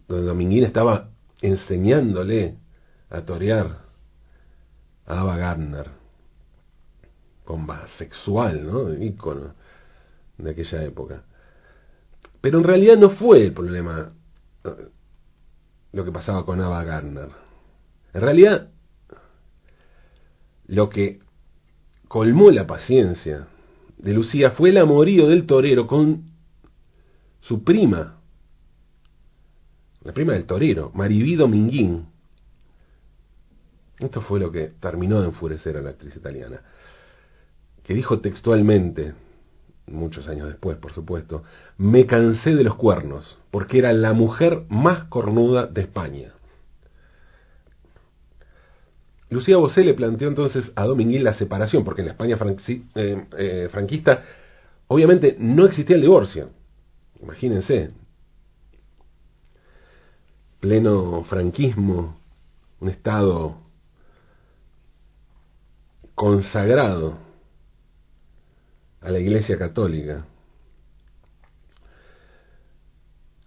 donde 0.09 0.27
Dominguín 0.27 0.65
estaba 0.65 1.11
enseñándole 1.41 2.57
a 3.09 3.21
torear 3.21 3.83
a 5.07 5.21
Ava 5.21 5.37
Gardner, 5.37 5.89
bomba 7.47 7.87
sexual, 7.97 8.67
¿no? 8.67 8.93
ícono 8.93 9.55
de 10.37 10.51
aquella 10.51 10.83
época. 10.83 11.23
Pero 12.41 12.59
en 12.59 12.65
realidad 12.65 12.97
no 12.97 13.11
fue 13.11 13.45
el 13.45 13.53
problema 13.53 14.11
lo 15.97 16.05
que 16.05 16.13
pasaba 16.13 16.45
con 16.45 16.61
Ava 16.61 16.85
Gardner. 16.85 17.31
En 18.13 18.21
realidad, 18.21 18.69
lo 20.67 20.91
que 20.91 21.21
colmó 22.07 22.51
la 22.51 22.67
paciencia 22.67 23.47
de 23.97 24.13
Lucía 24.13 24.51
fue 24.51 24.69
el 24.69 24.77
amorío 24.77 25.27
del 25.27 25.47
torero 25.47 25.87
con 25.87 26.25
su 27.41 27.65
prima, 27.65 28.21
la 30.03 30.13
prima 30.13 30.35
del 30.35 30.45
torero, 30.45 30.91
Maribí 30.93 31.35
Dominguín. 31.35 32.09
Esto 33.99 34.21
fue 34.21 34.39
lo 34.39 34.53
que 34.53 34.75
terminó 34.79 35.23
de 35.23 35.29
enfurecer 35.29 35.79
a 35.79 35.81
la 35.81 35.91
actriz 35.91 36.15
italiana, 36.15 36.61
que 37.83 37.95
dijo 37.95 38.21
textualmente, 38.21 39.15
muchos 39.87 40.29
años 40.29 40.49
después, 40.49 40.77
por 40.79 40.93
supuesto, 40.93 41.45
me 41.79 42.07
cansé 42.07 42.55
de 42.55 42.65
los 42.65 42.75
cuernos, 42.75 43.39
porque 43.51 43.79
era 43.79 43.93
la 43.93 44.13
mujer 44.13 44.63
más 44.69 45.05
cornuda 45.05 45.67
de 45.67 45.83
España. 45.83 46.33
Lucía 49.29 49.57
Bosé 49.57 49.83
le 49.83 49.95
planteó 49.95 50.29
entonces 50.29 50.71
a 50.77 50.85
Dominguín 50.85 51.25
la 51.25 51.35
separación, 51.35 51.85
porque 51.85 52.03
en 52.03 52.07
la 52.07 52.13
España 52.13 52.39
eh, 52.95 53.27
eh, 53.37 53.69
franquista 53.71 54.23
obviamente 54.87 55.37
no 55.39 55.67
existía 55.67 55.97
el 55.97 56.03
divorcio. 56.03 56.51
Imagínense, 57.21 57.91
pleno 60.61 61.25
franquismo, 61.25 62.19
un 62.81 62.89
Estado 62.89 63.57
consagrado 66.15 67.26
a 69.07 69.11
la 69.13 69.21
Iglesia 69.21 69.57
Católica. 69.57 70.27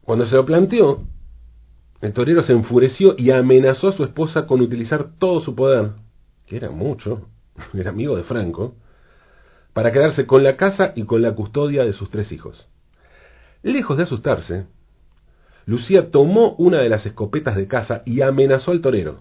Cuando 0.01 0.25
se 0.25 0.35
lo 0.35 0.45
planteó, 0.45 1.03
el 1.99 2.13
torero 2.13 2.43
se 2.43 2.53
enfureció 2.53 3.13
y 3.17 3.31
amenazó 3.31 3.89
a 3.89 3.91
su 3.91 4.05
esposa 4.05 4.47
con 4.47 4.61
utilizar 4.61 5.17
todo 5.19 5.41
su 5.41 5.55
poder, 5.55 5.91
que 6.45 6.55
era 6.55 6.69
mucho, 6.71 7.27
era 7.73 7.89
amigo 7.89 8.15
de 8.15 8.23
Franco, 8.23 8.75
para 9.73 9.91
quedarse 9.91 10.25
con 10.25 10.45
la 10.45 10.55
casa 10.55 10.93
y 10.95 11.03
con 11.03 11.21
la 11.21 11.35
custodia 11.35 11.83
de 11.83 11.91
sus 11.91 12.09
tres 12.09 12.31
hijos. 12.31 12.65
Lejos 13.61 13.97
de 13.97 14.03
asustarse, 14.03 14.65
Lucía 15.65 16.09
tomó 16.09 16.55
una 16.57 16.77
de 16.77 16.87
las 16.87 17.05
escopetas 17.05 17.57
de 17.57 17.67
casa 17.67 18.01
y 18.05 18.21
amenazó 18.21 18.71
al 18.71 18.79
torero. 18.79 19.19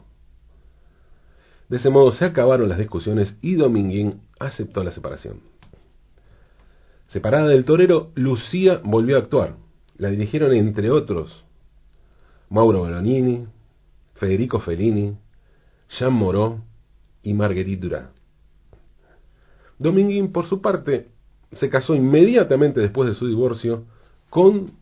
De 1.68 1.78
ese 1.78 1.90
modo 1.90 2.12
se 2.12 2.24
acabaron 2.24 2.68
las 2.68 2.78
discusiones 2.78 3.34
y 3.42 3.56
Dominguín 3.56 4.22
aceptó 4.38 4.84
la 4.84 4.92
separación. 4.92 5.57
Separada 7.08 7.48
del 7.48 7.64
torero, 7.64 8.10
Lucía 8.14 8.80
volvió 8.84 9.16
a 9.16 9.20
actuar. 9.20 9.56
La 9.96 10.08
dirigieron 10.10 10.52
entre 10.54 10.90
otros 10.90 11.44
Mauro 12.50 12.80
Bolonini, 12.80 13.46
Federico 14.14 14.60
Fellini, 14.60 15.16
Jean 15.98 16.12
Moreau 16.12 16.60
y 17.22 17.34
Marguerite 17.34 17.80
Duras. 17.80 18.08
Dominguín, 19.78 20.32
por 20.32 20.48
su 20.48 20.60
parte, 20.60 21.08
se 21.52 21.68
casó 21.68 21.94
inmediatamente 21.94 22.80
después 22.80 23.08
de 23.08 23.14
su 23.14 23.26
divorcio 23.26 23.84
con 24.28 24.72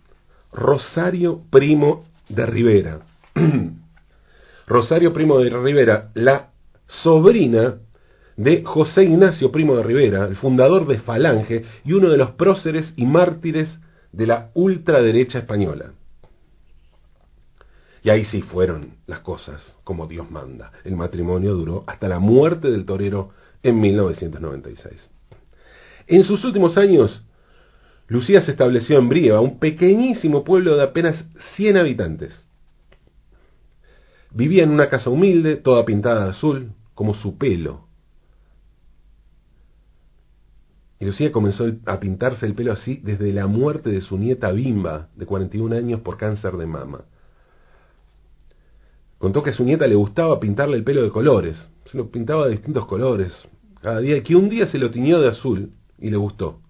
Rosario 0.52 1.42
Primo 1.50 2.04
de 2.28 2.46
Rivera. 2.46 3.00
Rosario 4.66 5.12
Primo 5.12 5.38
de 5.38 5.50
Rivera, 5.50 6.10
la 6.14 6.50
sobrina 7.02 7.76
de 8.36 8.62
José 8.64 9.04
Ignacio 9.04 9.50
Primo 9.50 9.76
de 9.76 9.82
Rivera, 9.82 10.26
el 10.26 10.36
fundador 10.36 10.86
de 10.86 10.98
Falange 10.98 11.64
y 11.84 11.92
uno 11.92 12.10
de 12.10 12.18
los 12.18 12.32
próceres 12.32 12.92
y 12.96 13.06
mártires 13.06 13.78
de 14.12 14.26
la 14.26 14.50
ultraderecha 14.54 15.38
española. 15.38 15.92
Y 18.02 18.10
ahí 18.10 18.24
sí 18.26 18.42
fueron 18.42 18.94
las 19.06 19.20
cosas 19.20 19.74
como 19.82 20.06
Dios 20.06 20.30
manda. 20.30 20.70
El 20.84 20.96
matrimonio 20.96 21.54
duró 21.54 21.84
hasta 21.86 22.08
la 22.08 22.20
muerte 22.20 22.70
del 22.70 22.84
torero 22.84 23.30
en 23.62 23.80
1996. 23.80 25.10
En 26.06 26.22
sus 26.22 26.44
últimos 26.44 26.78
años, 26.78 27.22
Lucía 28.06 28.40
se 28.42 28.52
estableció 28.52 28.98
en 28.98 29.08
Brieva, 29.08 29.40
un 29.40 29.58
pequeñísimo 29.58 30.44
pueblo 30.44 30.76
de 30.76 30.84
apenas 30.84 31.24
100 31.56 31.78
habitantes. 31.78 32.46
Vivía 34.30 34.62
en 34.62 34.70
una 34.70 34.88
casa 34.88 35.10
humilde, 35.10 35.56
toda 35.56 35.84
pintada 35.84 36.24
de 36.24 36.30
azul, 36.30 36.72
como 36.94 37.14
su 37.14 37.36
pelo. 37.38 37.86
Y 40.98 41.04
Lucía 41.04 41.30
comenzó 41.30 41.66
a 41.84 42.00
pintarse 42.00 42.46
el 42.46 42.54
pelo 42.54 42.72
así 42.72 43.00
desde 43.02 43.32
la 43.32 43.46
muerte 43.46 43.90
de 43.90 44.00
su 44.00 44.16
nieta 44.16 44.50
Bimba, 44.52 45.08
de 45.14 45.26
41 45.26 45.76
años, 45.76 46.00
por 46.00 46.16
cáncer 46.16 46.56
de 46.56 46.66
mama. 46.66 47.04
Contó 49.18 49.42
que 49.42 49.50
a 49.50 49.54
su 49.54 49.64
nieta 49.64 49.86
le 49.86 49.94
gustaba 49.94 50.40
pintarle 50.40 50.76
el 50.76 50.84
pelo 50.84 51.02
de 51.02 51.10
colores. 51.10 51.68
Se 51.90 51.98
lo 51.98 52.10
pintaba 52.10 52.46
de 52.46 52.52
distintos 52.52 52.86
colores 52.86 53.32
cada 53.82 54.00
día, 54.00 54.16
y 54.16 54.22
que 54.22 54.36
un 54.36 54.48
día 54.48 54.66
se 54.66 54.78
lo 54.78 54.90
tiñó 54.90 55.20
de 55.20 55.28
azul 55.28 55.72
y 55.98 56.10
le 56.10 56.16
gustó. 56.16 56.60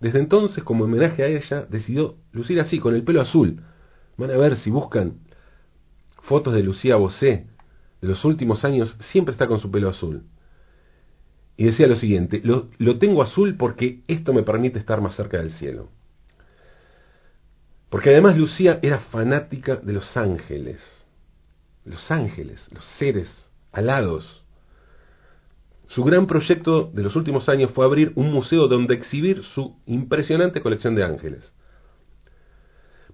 Desde 0.00 0.18
entonces, 0.18 0.64
como 0.64 0.84
homenaje 0.84 1.22
a 1.22 1.26
ella, 1.26 1.66
decidió 1.70 2.16
lucir 2.32 2.60
así, 2.60 2.80
con 2.80 2.94
el 2.94 3.04
pelo 3.04 3.20
azul. 3.20 3.62
Van 4.16 4.30
a 4.30 4.36
ver 4.36 4.56
si 4.56 4.70
buscan 4.70 5.20
fotos 6.22 6.54
de 6.54 6.62
Lucía 6.62 6.96
Bosé 6.96 7.46
de 8.00 8.08
los 8.08 8.24
últimos 8.24 8.64
años, 8.64 8.96
siempre 9.12 9.32
está 9.32 9.46
con 9.46 9.60
su 9.60 9.70
pelo 9.70 9.88
azul. 9.88 10.24
Y 11.62 11.66
decía 11.66 11.86
lo 11.86 11.94
siguiente, 11.94 12.40
lo, 12.42 12.70
lo 12.78 12.98
tengo 12.98 13.22
azul 13.22 13.54
porque 13.56 14.00
esto 14.08 14.32
me 14.32 14.42
permite 14.42 14.80
estar 14.80 15.00
más 15.00 15.14
cerca 15.14 15.38
del 15.38 15.52
cielo. 15.52 15.90
Porque 17.88 18.10
además 18.10 18.36
Lucía 18.36 18.80
era 18.82 18.98
fanática 18.98 19.76
de 19.76 19.92
los 19.92 20.16
ángeles, 20.16 20.80
los 21.84 22.10
ángeles, 22.10 22.66
los 22.72 22.84
seres 22.98 23.28
alados 23.70 24.42
su 25.86 26.02
gran 26.02 26.26
proyecto 26.26 26.90
de 26.92 27.04
los 27.04 27.14
últimos 27.14 27.48
años 27.48 27.70
fue 27.70 27.84
abrir 27.84 28.10
un 28.16 28.32
museo 28.32 28.66
donde 28.66 28.94
exhibir 28.94 29.44
su 29.54 29.76
impresionante 29.86 30.62
colección 30.62 30.96
de 30.96 31.04
ángeles. 31.04 31.54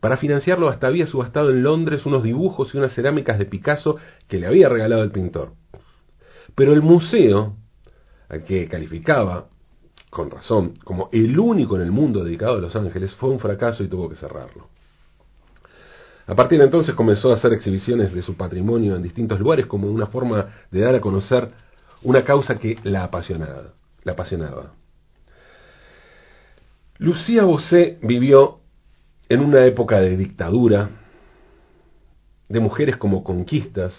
Para 0.01 0.17
financiarlo 0.17 0.69
hasta 0.69 0.87
había 0.87 1.07
subastado 1.07 1.51
en 1.51 1.63
Londres 1.63 2.07
unos 2.07 2.23
dibujos 2.23 2.73
y 2.73 2.79
unas 2.79 2.95
cerámicas 2.95 3.39
de 3.39 3.45
Picasso 3.45 3.97
que 4.27 4.39
le 4.39 4.47
había 4.47 4.71
regalado 4.71 5.03
el 5.03 5.11
pintor. 5.11 5.53
Pero 6.55 6.73
el 6.73 6.81
museo, 6.81 7.57
al 8.29 8.45
que 8.45 8.69
calificaba, 8.69 9.49
con 10.11 10.31
razón, 10.31 10.79
como 10.85 11.09
el 11.13 11.39
único 11.39 11.77
en 11.77 11.83
el 11.83 11.91
mundo 11.91 12.25
dedicado 12.25 12.57
a 12.57 12.61
los 12.61 12.75
ángeles, 12.77 13.15
fue 13.15 13.31
un 13.31 13.39
fracaso 13.39 13.83
y 13.83 13.89
tuvo 13.89 14.09
que 14.09 14.17
cerrarlo. 14.17 14.69
A 16.27 16.35
partir 16.35 16.59
de 16.59 16.67
entonces 16.67 16.95
comenzó 16.95 17.31
a 17.31 17.37
hacer 17.37 17.55
exhibiciones 17.55 18.13
de 18.13 18.21
su 18.21 18.37
patrimonio 18.37 18.97
en 18.97 19.03
distintos 19.03 19.41
lugares 19.41 19.67
como 19.67 19.91
una 19.91 20.07
forma 20.07 20.49
de 20.71 20.81
dar 20.81 20.95
a 20.95 21.01
conocer 21.01 21.51
una 22.03 22.23
causa 22.23 22.59
que 22.59 22.79
la 22.85 23.05
apasionaba. 23.05 23.73
La 24.05 24.13
apasionaba. 24.13 24.73
Lucía 26.99 27.45
Bosé 27.45 27.99
vivió 28.03 28.61
en 29.29 29.41
una 29.41 29.65
época 29.65 30.01
de 30.01 30.17
dictadura, 30.17 30.91
de 32.49 32.61
mujeres 32.61 32.97
como 32.97 33.25
conquistas 33.25 33.95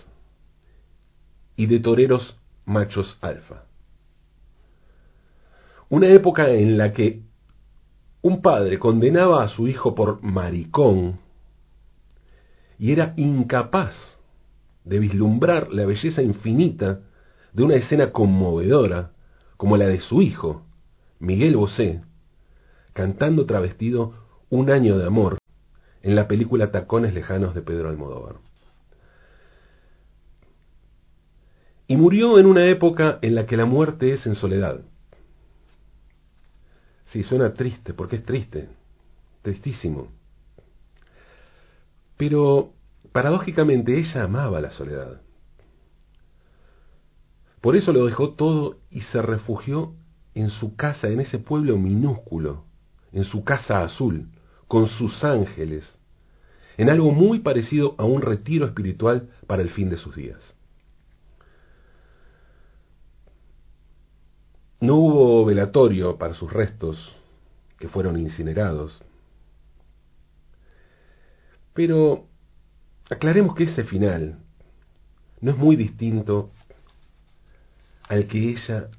y 1.55 1.65
de 1.65 1.79
toreros 1.79 2.35
machos 2.65 3.17
alfa. 3.21 3.68
Una 5.89 6.07
época 6.07 6.49
en 6.49 6.77
la 6.77 6.93
que 6.93 7.23
un 8.21 8.41
padre 8.41 8.77
condenaba 8.77 9.43
a 9.43 9.47
su 9.47 9.67
hijo 9.67 9.95
por 9.95 10.21
maricón 10.21 11.19
y 12.77 12.91
era 12.91 13.13
incapaz 13.17 13.95
de 14.83 14.99
vislumbrar 14.99 15.69
la 15.71 15.85
belleza 15.85 16.21
infinita 16.21 17.01
de 17.53 17.63
una 17.63 17.75
escena 17.75 18.11
conmovedora 18.11 19.11
como 19.57 19.77
la 19.77 19.87
de 19.87 19.99
su 19.99 20.21
hijo, 20.21 20.63
Miguel 21.19 21.57
Bosé, 21.57 22.01
cantando 22.93 23.45
travestido 23.45 24.13
Un 24.49 24.71
año 24.71 24.97
de 24.97 25.05
amor 25.05 25.37
en 26.01 26.15
la 26.15 26.27
película 26.27 26.71
Tacones 26.71 27.13
Lejanos 27.13 27.53
de 27.53 27.61
Pedro 27.61 27.89
Almodóvar. 27.89 28.35
Y 31.87 31.97
murió 31.97 32.39
en 32.39 32.45
una 32.45 32.65
época 32.65 33.19
en 33.21 33.35
la 33.35 33.45
que 33.45 33.57
la 33.57 33.65
muerte 33.65 34.13
es 34.13 34.25
en 34.25 34.35
soledad. 34.35 34.81
Sí, 37.11 37.23
suena 37.23 37.53
triste, 37.53 37.93
porque 37.93 38.17
es 38.17 38.25
triste, 38.25 38.69
tristísimo. 39.41 40.09
Pero, 42.17 42.73
paradójicamente, 43.11 43.97
ella 43.97 44.23
amaba 44.23 44.61
la 44.61 44.71
soledad. 44.71 45.21
Por 47.61 47.75
eso 47.75 47.91
lo 47.91 48.05
dejó 48.05 48.33
todo 48.33 48.77
y 48.89 49.01
se 49.01 49.21
refugió 49.21 49.93
en 50.35 50.49
su 50.49 50.75
casa, 50.75 51.07
en 51.07 51.19
ese 51.19 51.39
pueblo 51.39 51.77
minúsculo, 51.77 52.65
en 53.11 53.23
su 53.23 53.43
casa 53.43 53.83
azul, 53.83 54.29
con 54.67 54.87
sus 54.87 55.23
ángeles, 55.23 55.99
en 56.77 56.89
algo 56.89 57.11
muy 57.11 57.39
parecido 57.39 57.95
a 57.97 58.05
un 58.05 58.21
retiro 58.21 58.65
espiritual 58.65 59.29
para 59.47 59.61
el 59.63 59.71
fin 59.71 59.89
de 59.89 59.97
sus 59.97 60.15
días. 60.15 60.53
No 64.81 64.95
hubo 64.95 65.45
velatorio 65.45 66.17
para 66.17 66.33
sus 66.33 66.51
restos, 66.51 67.13
que 67.79 67.89
fueron 67.89 68.17
incinerados. 68.17 69.01
Pero 71.73 72.27
aclaremos 73.09 73.55
que 73.55 73.65
ese 73.65 73.83
final 73.83 74.39
no 75.41 75.51
es 75.51 75.57
muy 75.57 75.75
distinto 75.75 76.51
al 78.07 78.27
que 78.27 78.51
ella 78.51 78.89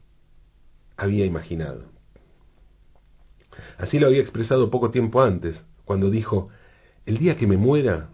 había 0.97 1.25
imaginado. 1.25 1.85
Así 3.79 3.99
lo 3.99 4.07
había 4.07 4.21
expresado 4.21 4.71
poco 4.71 4.91
tiempo 4.91 5.23
antes, 5.23 5.65
cuando 5.87 6.11
dijo, 6.11 6.51
el 7.07 7.19
día 7.19 7.37
que 7.37 7.47
me 7.47 7.57
muera, 7.57 8.11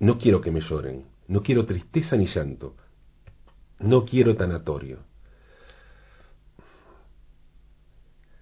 no 0.00 0.18
quiero 0.18 0.40
que 0.40 0.50
me 0.50 0.60
lloren, 0.60 1.04
no 1.28 1.42
quiero 1.42 1.66
tristeza 1.66 2.16
ni 2.16 2.26
llanto, 2.26 2.74
no 3.78 4.04
quiero 4.04 4.36
tanatorio. 4.36 5.00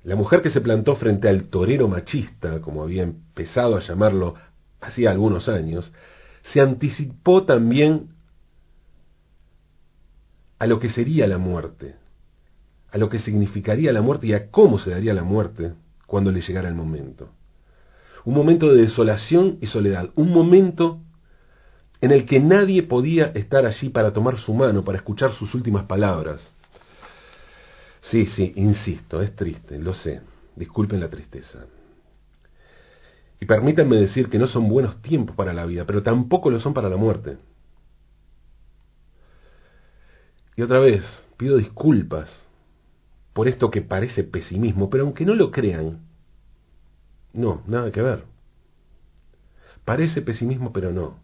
La 0.05 0.17
mujer 0.17 0.43
que 0.43 0.51
se 0.51 0.61
plantó 0.61 0.97
frente 0.97 1.29
al 1.29 1.45
torero 1.45 1.88
machista, 1.88 2.61
como 2.61 2.83
había 2.83 3.05
empezado 3.05 3.77
a 3.77 3.81
llamarlo 3.81 4.35
hacía 4.81 5.11
algunos 5.11 5.49
años, 5.49 5.93
se 6.53 6.61
anticipó 6.61 7.45
también 7.45 8.09
a 10.59 10.67
lo 10.67 10.81
que 10.81 10.88
sería 10.88 11.27
la 11.27 11.38
muerte, 11.38 11.95
a 12.91 12.99
lo 12.99 13.09
que 13.09 13.21
significaría 13.21 13.93
la 13.93 14.03
muerte 14.03 14.27
y 14.27 14.33
a 14.33 14.51
cómo 14.51 14.79
se 14.79 14.91
daría 14.91 15.15
la 15.15 15.25
muerte 15.25 15.73
cuando 16.07 16.33
le 16.33 16.41
llegara 16.41 16.69
el 16.69 16.75
momento. 16.75 17.31
Un 18.25 18.35
momento 18.35 18.73
de 18.73 18.83
desolación 18.83 19.59
y 19.61 19.67
soledad, 19.67 20.11
un 20.15 20.33
momento 20.33 21.01
en 22.01 22.11
el 22.11 22.27
que 22.27 22.41
nadie 22.41 22.83
podía 22.83 23.27
estar 23.27 23.65
allí 23.67 23.88
para 23.88 24.12
tomar 24.12 24.38
su 24.38 24.53
mano, 24.53 24.85
para 24.85 24.99
escuchar 24.99 25.33
sus 25.33 25.55
últimas 25.55 25.85
palabras. 25.85 26.53
Sí, 28.03 28.27
sí, 28.27 28.53
insisto, 28.57 29.23
es 29.23 29.35
triste, 29.35 29.79
lo 29.79 29.95
sé, 29.95 30.21
disculpen 30.57 31.01
la 31.01 31.09
tristeza. 31.09 31.65
Y 33.41 33.47
permítanme 33.47 33.97
decir 33.97 34.29
que 34.29 34.38
no 34.38 34.47
son 34.47 34.69
buenos 34.69 35.03
tiempos 35.03 35.35
para 35.35 35.53
la 35.53 35.67
vida, 35.67 35.85
pero 35.85 36.03
tampoco 36.03 36.51
lo 36.51 36.61
son 36.61 36.75
para 36.75 36.88
la 36.88 36.97
muerte. 36.97 37.38
Y 40.57 40.62
otra 40.62 40.79
vez, 40.79 41.03
pido 41.37 41.57
disculpas 41.57 42.47
por 43.33 43.49
esto 43.49 43.71
que 43.71 43.83
parece 43.83 44.25
pesimismo, 44.25 44.91
pero 44.91 45.05
aunque 45.05 45.25
no 45.25 45.35
lo 45.35 45.51
crean, 45.51 46.01
no, 47.33 47.62
nada 47.67 47.91
que 47.91 48.03
ver. 48.03 48.25
Parece 49.85 50.23
pesimismo, 50.23 50.73
pero 50.73 50.93
no. 50.93 51.19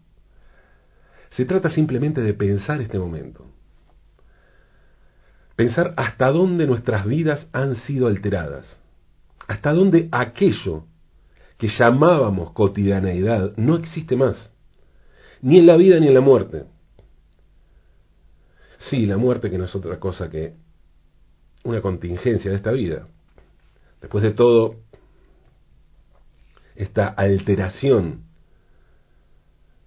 Se 1.31 1.45
trata 1.45 1.69
simplemente 1.69 2.21
de 2.21 2.33
pensar 2.33 2.81
este 2.81 2.99
momento. 2.99 3.45
Pensar 5.59 5.93
hasta 5.97 6.31
dónde 6.31 6.65
nuestras 6.65 7.05
vidas 7.05 7.45
han 7.51 7.75
sido 7.75 8.07
alteradas. 8.07 8.65
Hasta 9.45 9.73
dónde 9.73 10.07
aquello 10.09 10.85
que 11.57 11.67
llamábamos 11.67 12.53
cotidianeidad 12.53 13.57
no 13.57 13.75
existe 13.75 14.15
más. 14.15 14.53
Ni 15.41 15.59
en 15.59 15.65
la 15.65 15.75
vida 15.75 15.99
ni 15.99 16.07
en 16.07 16.13
la 16.13 16.21
muerte. 16.21 16.63
Sí, 18.89 19.05
la 19.05 19.17
muerte 19.17 19.49
que 19.49 19.57
no 19.57 19.65
es 19.65 19.75
otra 19.75 19.99
cosa 19.99 20.29
que 20.29 20.53
una 21.65 21.81
contingencia 21.81 22.51
de 22.51 22.55
esta 22.55 22.71
vida. 22.71 23.09
Después 23.99 24.23
de 24.23 24.31
todo, 24.31 24.77
esta 26.73 27.09
alteración 27.09 28.23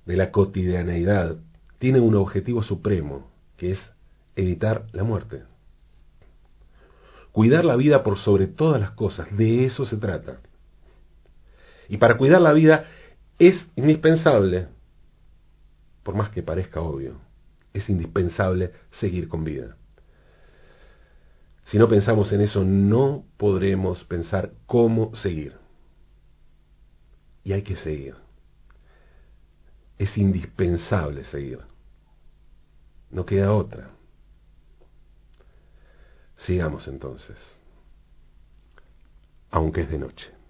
de 0.04 0.16
la 0.16 0.30
cotidianeidad 0.32 1.38
tiene 1.78 1.98
un 1.98 2.14
objetivo 2.14 2.62
supremo, 2.62 3.30
que 3.56 3.70
es 3.70 3.80
evitar 4.36 4.84
la 4.92 5.04
muerte. 5.04 5.44
Cuidar 7.32 7.64
la 7.64 7.76
vida 7.76 8.02
por 8.02 8.18
sobre 8.18 8.46
todas 8.46 8.80
las 8.80 8.90
cosas, 8.92 9.34
de 9.36 9.64
eso 9.64 9.86
se 9.86 9.96
trata. 9.96 10.40
Y 11.88 11.96
para 11.96 12.16
cuidar 12.16 12.40
la 12.40 12.52
vida 12.52 12.84
es 13.38 13.68
indispensable, 13.74 14.68
por 16.02 16.14
más 16.14 16.30
que 16.30 16.42
parezca 16.42 16.80
obvio, 16.80 17.20
es 17.72 17.88
indispensable 17.88 18.72
seguir 18.90 19.28
con 19.28 19.44
vida. 19.44 19.76
Si 21.64 21.78
no 21.78 21.88
pensamos 21.88 22.32
en 22.32 22.42
eso, 22.42 22.64
no 22.64 23.24
podremos 23.36 24.04
pensar 24.04 24.52
cómo 24.66 25.14
seguir. 25.16 25.54
y 27.44 27.52
hay 27.52 27.62
que 27.62 27.76
seguir. 27.76 28.14
Es 29.98 30.16
indispensable 30.16 31.24
seguir. 31.24 31.58
No 33.10 33.26
queda 33.26 33.52
otra. 33.52 33.90
Sigamos 36.46 36.88
entonces, 36.88 37.38
aunque 39.50 39.82
es 39.82 39.90
de 39.90 39.98
noche. 39.98 40.32